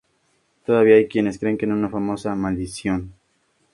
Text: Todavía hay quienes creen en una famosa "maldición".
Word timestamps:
Todavía 0.65 0.95
hay 0.95 1.07
quienes 1.07 1.37
creen 1.37 1.59
en 1.61 1.73
una 1.73 1.87
famosa 1.87 2.33
"maldición". 2.33 3.13